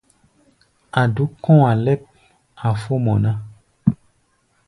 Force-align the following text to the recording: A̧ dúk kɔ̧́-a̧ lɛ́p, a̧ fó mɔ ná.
A̧ 0.99 1.03
dúk 1.15 1.31
kɔ̧́-a̧ 1.43 1.75
lɛ́p, 1.85 2.01
a̧ 2.67 2.73
fó 2.81 2.93
mɔ 3.05 3.13
ná. 3.23 3.31